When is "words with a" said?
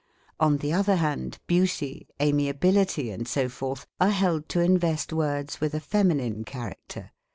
5.13-5.79